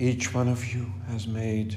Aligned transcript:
each 0.00 0.34
one 0.34 0.48
of 0.48 0.72
you 0.72 0.90
has 1.08 1.26
made 1.26 1.76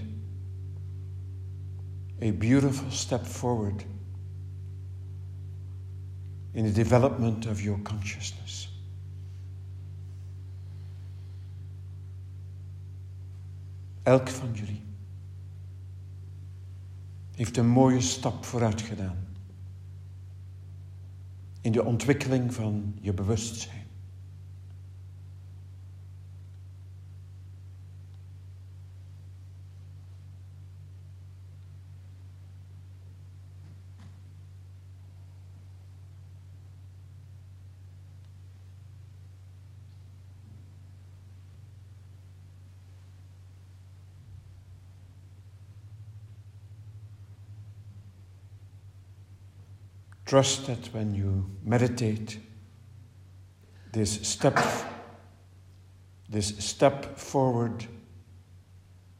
a 2.21 2.31
beautiful 2.31 2.89
step 2.89 3.25
forward 3.25 3.83
in 6.53 6.63
the 6.63 6.71
development 6.71 7.45
of 7.45 7.61
your 7.61 7.77
consciousness. 7.79 8.69
Elk 14.03 14.29
van 14.29 14.53
jullie 14.53 14.81
heeft 17.35 17.57
een 17.57 17.67
mooie 17.67 18.01
stap 18.01 18.45
vooruit 18.45 18.81
gedaan 18.81 19.27
in 21.61 21.71
de 21.71 21.83
ontwikkeling 21.83 22.53
van 22.53 22.95
je 23.01 23.13
bewustzijn. 23.13 23.82
Trust 50.33 50.65
that 50.65 50.91
when 50.95 51.13
you 51.13 51.45
meditate, 51.63 52.39
this 53.91 54.19
step, 54.27 54.57
this 56.27 56.57
step 56.57 57.19
forward 57.19 57.85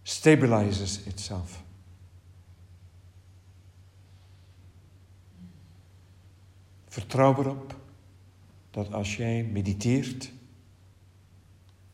stabilizes 0.03 1.06
itself. 1.06 1.62
Vertrouw 6.88 7.38
erop 7.38 7.75
dat 8.72 8.94
als 8.94 9.16
jij 9.16 9.44
mediteert, 9.44 10.31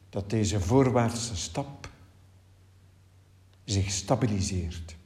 dat 0.09 0.29
deze 0.29 0.59
voorwaartse 0.59 1.35
stap 1.35 1.89
zich 3.65 3.91
stabiliseert. 3.91 4.98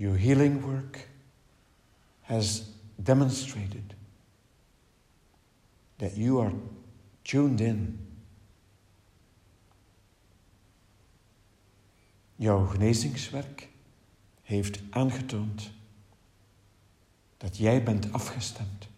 Your 0.00 0.16
healing 0.16 0.66
work 0.66 1.08
has 2.22 2.70
demonstrated 2.96 3.94
that 5.98 6.16
you 6.16 6.40
are 6.40 6.52
tuned 7.22 7.60
in. 7.60 7.98
Jouw 12.36 12.66
genezingswerk 12.66 13.68
heeft 14.42 14.80
aangetoond 14.90 15.70
dat 17.36 17.56
jij 17.56 17.82
bent 17.82 18.12
afgestemd. 18.12 18.88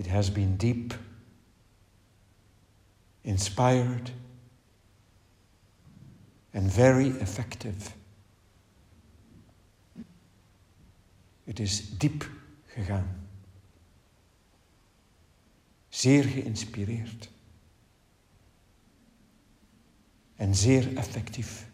It 0.00 0.06
has 0.06 0.30
been 0.30 0.56
deep, 0.56 0.94
inspired, 3.22 4.10
and 6.54 6.72
very 6.72 7.10
effective. 7.20 7.90
Het 11.44 11.58
is 11.58 11.98
diep 11.98 12.30
gegaan. 12.66 13.28
Zeer 15.88 16.24
geïnspireerd. 16.24 17.30
En 20.36 20.54
zeer 20.54 20.96
effectief. 20.96 21.69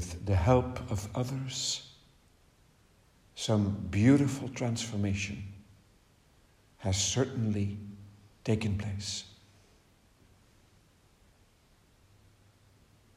With 0.00 0.24
the 0.24 0.34
help 0.34 0.80
of 0.90 1.08
others, 1.14 1.82
some 3.34 3.86
beautiful 3.90 4.48
transformation 4.48 5.42
has 6.78 6.96
certainly 6.96 7.76
taken 8.42 8.76
place. 8.76 9.24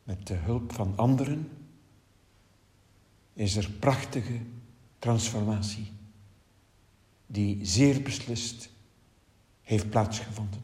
met 0.05 0.27
de 0.27 0.33
hulp 0.33 0.73
van 0.73 0.97
anderen, 0.97 1.49
is 3.33 3.55
er 3.55 3.69
prachtige 3.79 4.39
transformatie 4.99 5.91
die 7.25 7.65
zeer 7.65 8.01
beslist 8.01 8.69
heeft 9.61 9.89
plaatsgevonden. 9.89 10.61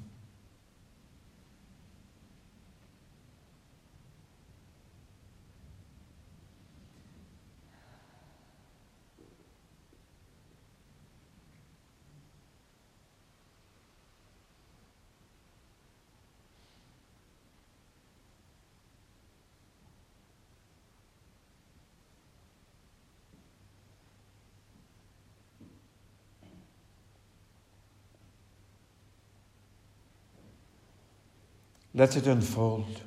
Let 32.00 32.16
it 32.16 32.28
unfold 32.28 33.02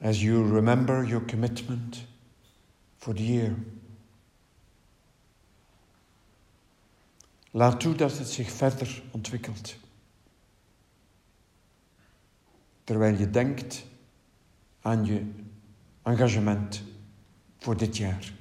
as 0.00 0.22
you 0.22 0.44
remember 0.44 1.02
your 1.02 1.22
commitment 1.22 2.04
for 2.96 3.12
the 3.12 3.22
year. 3.22 3.56
Laat 7.50 7.80
toe 7.80 7.94
dat 7.94 8.18
het 8.18 8.28
zich 8.28 8.50
verder 8.50 9.02
ontwikkelt. 9.10 9.76
Terwijl 12.84 13.18
je 13.18 13.30
denkt 13.30 13.84
aan 14.80 15.04
je 15.04 15.30
engagement 16.02 16.82
voor 17.58 17.76
dit 17.76 17.96
jaar. 17.96 18.32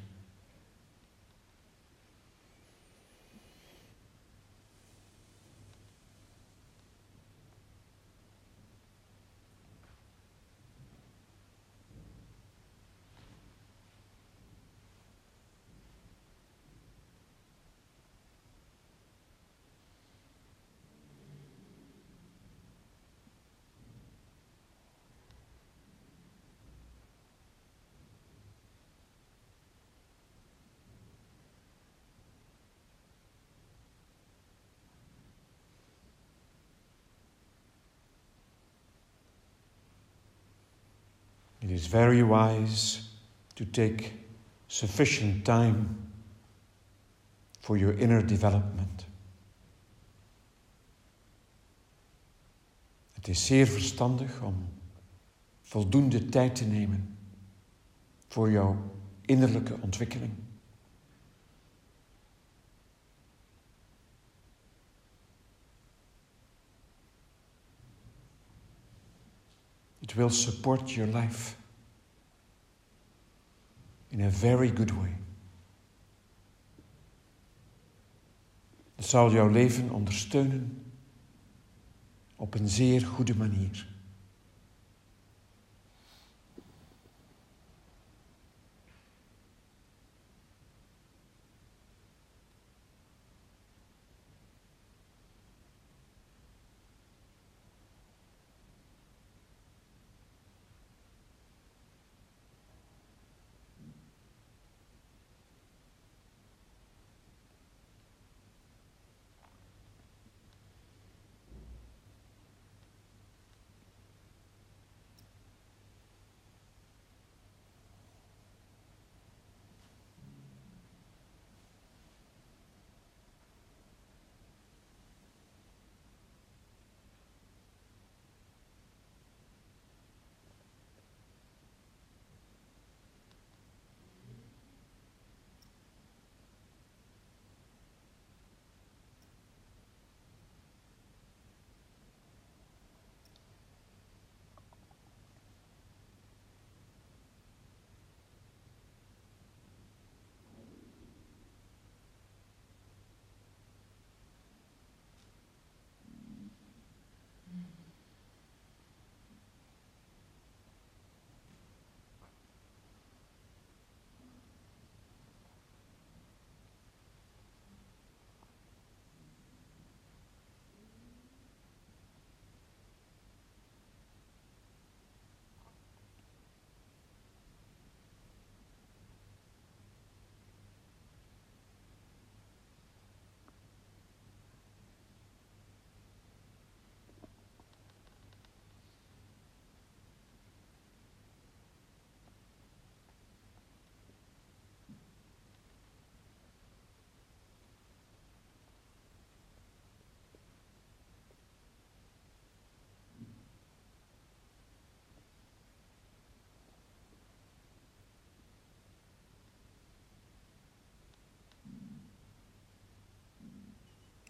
It 41.63 41.63
is 41.74 41.88
very 41.88 42.22
wise 42.22 43.02
to 43.56 43.66
take 43.66 44.14
sufficient 44.68 45.44
time 45.44 46.10
for 47.60 47.78
your 47.78 47.94
inner 48.00 48.22
development. 48.22 49.06
Het 53.14 53.28
is 53.28 53.46
zeer 53.46 53.68
verstandig 53.68 54.42
om 54.42 54.56
voldoende 55.62 56.26
tijd 56.26 56.56
te 56.56 56.66
nemen 56.66 57.18
voor 58.28 58.52
jouw 58.52 58.92
innerlijke 59.22 59.78
ontwikkeling. 59.82 60.34
It 70.00 70.14
will 70.14 70.30
support 70.30 70.92
your 70.92 71.18
life 71.18 71.56
in 74.14 74.22
a 74.22 74.30
very 74.30 74.72
good 74.76 74.92
way. 74.92 75.18
Het 78.96 79.06
zal 79.06 79.32
jouw 79.32 79.48
leven 79.50 79.90
ondersteunen 79.90 80.84
op 82.36 82.54
een 82.54 82.68
zeer 82.68 83.06
goede 83.06 83.36
manier. 83.36 83.93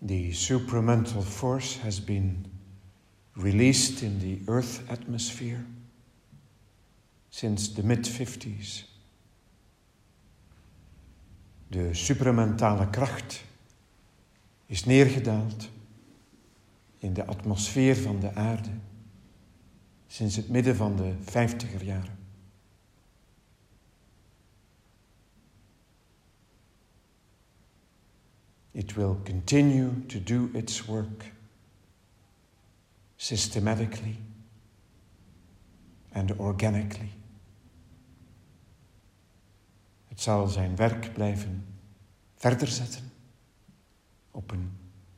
The 0.06 0.34
supramental 0.34 1.24
force 1.24 1.78
has 1.78 2.00
been 2.00 2.46
released 3.36 4.02
in 4.04 4.20
the 4.20 4.52
Earth 4.52 4.82
atmosphere 4.90 5.66
since 7.30 7.74
the 7.74 7.84
mid 7.84 8.06
50s. 8.06 8.84
De 11.68 11.94
supramentale 11.94 12.90
kracht 12.90 13.44
is 14.66 14.86
neergedaald 14.86 15.70
in 16.98 17.14
de 17.14 17.26
atmosfeer 17.26 17.96
van 17.96 18.20
de 18.20 18.34
aarde 18.34 18.72
sinds 20.08 20.36
het 20.36 20.50
midden 20.50 20.76
van 20.76 20.96
de 20.96 21.14
vijftiger 21.22 21.84
jaren. 21.84 22.23
It 28.74 28.96
will 28.96 29.18
continue 29.24 30.06
to 30.08 30.20
do 30.20 30.50
its 30.54 30.86
work 30.86 31.32
systematically 33.16 34.18
and 36.12 36.32
organically. 36.40 37.12
Het 40.08 40.22
zal 40.22 40.48
zijn 40.48 40.76
werk 40.76 41.14
blijven 41.14 41.66
verder 42.36 42.68
zetten 42.68 43.12
op 44.32 44.52
een 44.52 44.72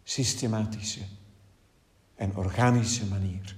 systematische 0.04 1.02
en 2.16 2.36
organische 2.36 3.06
manier. 3.06 3.56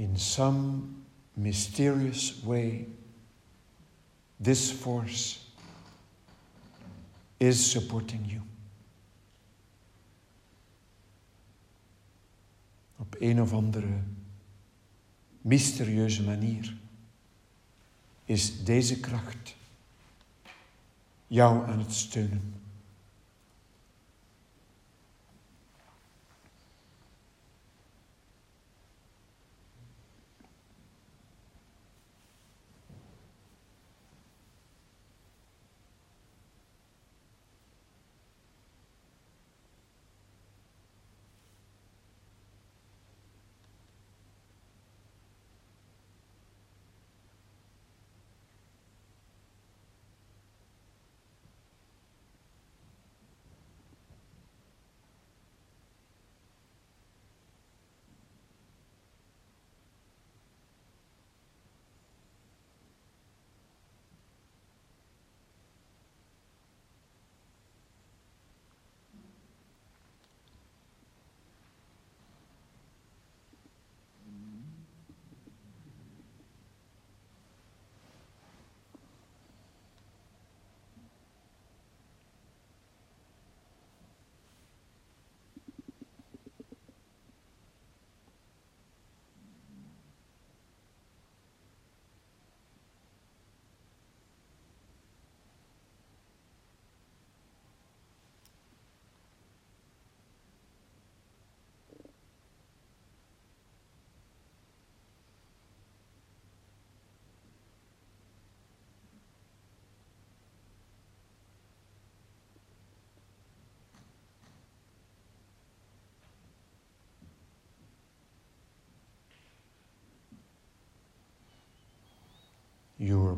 In 0.00 0.16
some 0.16 1.04
mysterious 1.36 2.42
way, 2.42 2.86
this 4.40 4.70
force 4.70 5.44
is 7.38 7.70
supporting 7.72 8.24
you. 8.26 8.40
Op 12.98 13.16
een 13.18 13.40
of 13.40 13.52
andere 13.52 14.02
mysterieuze 15.42 16.22
manier 16.22 16.76
is 18.24 18.64
deze 18.64 19.00
kracht 19.00 19.54
jou 21.26 21.66
aan 21.66 21.78
het 21.78 21.92
steunen. 21.92 22.54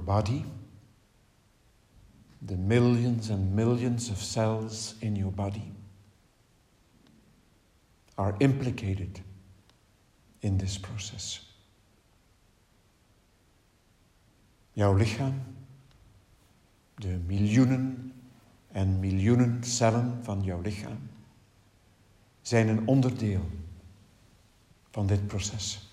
Body, 0.05 0.45
the 2.47 2.57
millions 2.57 3.31
and 3.31 3.55
millions 3.55 4.11
of 4.11 4.17
cells 4.17 4.95
in 5.01 5.17
your 5.17 5.31
body 5.31 5.73
are 8.17 8.35
implicated 8.41 9.21
in 10.41 10.59
this 10.59 10.79
process. 10.79 11.41
Jouw 14.75 14.95
lichaam, 14.95 15.35
de 16.95 17.19
miljoenen 17.27 18.13
en 18.73 19.01
miljoenen 19.01 19.65
cellen 19.65 20.25
van 20.25 20.43
jouw 20.43 20.61
lichaam, 20.61 20.99
zijn 22.41 22.69
een 22.69 22.87
onderdeel 22.87 23.51
van 24.91 25.07
dit 25.07 25.27
proces. 25.27 25.92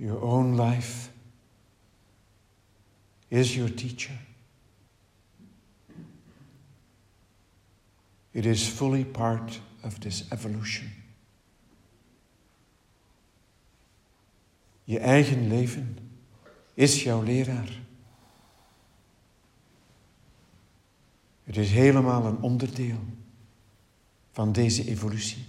Your 0.00 0.18
own 0.22 0.56
life 0.56 1.10
is 3.28 3.54
your 3.54 3.68
teacher. 3.68 4.18
It 8.32 8.46
is 8.46 8.66
fully 8.66 9.04
part 9.04 9.60
of 9.82 10.00
this 10.00 10.24
evolution. 10.30 10.90
Je 14.84 14.98
eigen 14.98 15.48
leven 15.48 15.98
is 16.74 17.02
jouw 17.02 17.22
leraar. 17.22 17.70
Het 21.44 21.56
is 21.56 21.70
helemaal 21.70 22.24
een 22.24 22.40
onderdeel 22.40 23.00
van 24.32 24.52
deze 24.52 24.88
evolutie. 24.88 25.44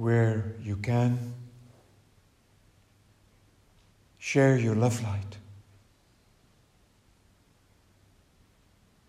Where 0.00 0.54
you 0.62 0.76
can, 0.76 1.34
share 4.18 4.56
your 4.56 4.74
love 4.74 5.02
light. 5.02 5.36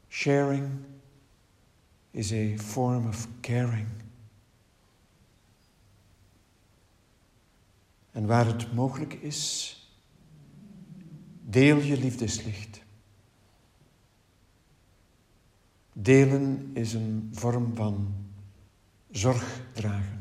Sharing 0.09 0.83
is 2.13 2.33
a 2.33 2.57
form 2.57 3.07
of 3.07 3.27
caring. 3.41 3.87
En 8.11 8.25
waar 8.25 8.45
het 8.45 8.73
mogelijk 8.73 9.13
is, 9.13 9.75
deel 11.45 11.77
je 11.77 11.97
liefdeslicht. 11.97 12.81
Delen 15.93 16.71
is 16.73 16.93
een 16.93 17.29
vorm 17.33 17.75
van 17.75 18.13
zorg 19.09 19.61
dragen. 19.73 20.20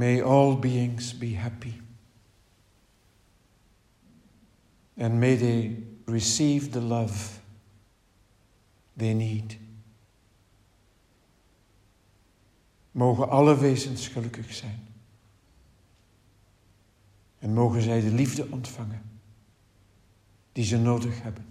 May 0.00 0.22
all 0.22 0.56
beings 0.56 1.12
be 1.12 1.34
happy. 1.34 1.78
And 4.96 5.20
may 5.20 5.36
they 5.36 5.76
receive 6.06 6.72
the 6.72 6.80
love 6.80 7.40
they 8.96 9.12
need. 9.12 9.58
Mogen 12.92 13.28
alle 13.28 13.58
wezens 13.58 14.08
gelukkig 14.08 14.54
zijn. 14.54 14.86
En 17.38 17.52
mogen 17.52 17.82
zij 17.82 18.00
de 18.00 18.12
liefde 18.12 18.46
ontvangen 18.50 19.02
die 20.52 20.64
ze 20.64 20.78
nodig 20.78 21.22
hebben. 21.22 21.49